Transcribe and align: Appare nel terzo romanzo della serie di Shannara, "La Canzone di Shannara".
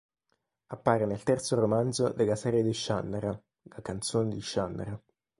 Appare 0.71 1.05
nel 1.05 1.21
terzo 1.21 1.53
romanzo 1.59 2.09
della 2.11 2.35
serie 2.35 2.63
di 2.63 2.73
Shannara, 2.73 3.39
"La 3.69 3.81
Canzone 3.83 4.29
di 4.29 4.41
Shannara". 4.41 4.99